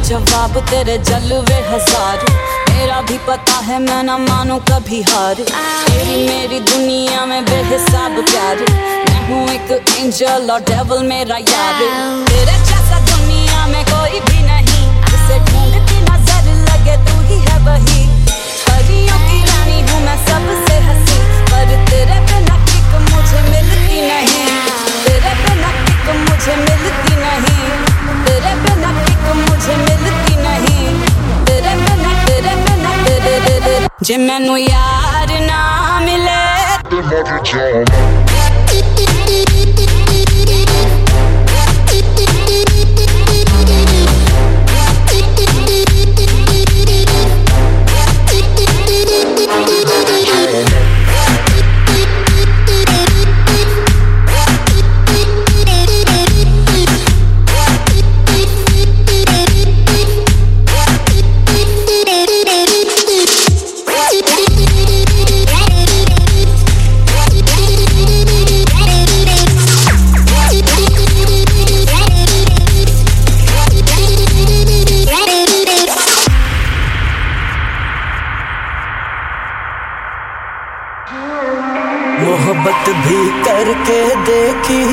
जवाब, 0.00 0.58
तेरे 0.70 0.96
जलवे 1.00 1.58
हज़ार। 1.68 2.24
मेरा 2.70 3.00
भी 3.00 3.18
पता 3.26 3.58
है, 3.66 3.78
मैं 3.80 4.02
ना 4.02 4.16
मानू 4.18 4.58
कभी 4.70 5.00
हार। 5.02 5.34
तेरी 5.34 6.16
मेरी 6.26 6.60
दुनिया 6.60 7.24
में 7.26 7.44
बेहिसाब 7.44 8.18
प्यार। 8.24 8.64
मैं 8.70 9.20
हूँ 9.28 9.48
एक 9.50 9.70
एंजल 9.98 10.50
और 10.50 10.60
डेवल 10.60 11.02
मेरा 11.06 11.36
यार। 11.36 11.80
तेरे 12.28 12.56
ਜੇ 34.04 34.16
ਮੈਨੂੰ 34.16 34.58
ਯਾਰ 34.60 35.30
ਨਾ 35.40 36.00
ਮਿਲੇ 36.00 36.78
ਤੇ 36.90 36.96
ਮਰ 36.96 37.38
ਜਾਵਾਂ। 37.44 38.43
मोहब्बत 82.34 82.88
भी 83.02 83.18
करके 83.42 83.98
देखी। 84.26 84.84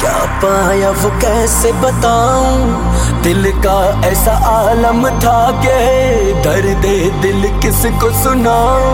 क्या 0.00 0.14
पाया 0.42 0.90
वो 1.00 1.10
कैसे 1.20 1.70
बताऊँ? 1.82 3.22
दिल 3.22 3.50
का 3.66 3.76
ऐसा 4.08 4.32
आलम 4.50 5.00
था 5.22 5.38
के 5.64 5.78
दर्द 6.42 6.86
दिल 7.22 7.42
किसको 7.62 8.10
सुनाऊं? 8.22 8.90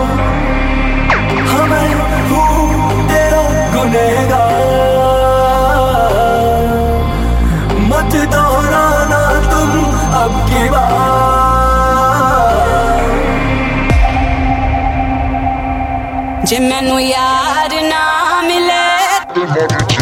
हमें 1.47 1.89
तेरा 3.09 3.43
गुनहगार 3.73 4.61
मत 7.89 8.13
दोहराना 8.35 9.23
तुम 9.51 9.71
अब 10.21 10.33
की 10.49 10.63
बात। 10.69 11.05
जे 16.45 16.59
मैनू 16.59 16.97
यार 16.99 17.26
the 19.37 19.45
modern 19.45 19.96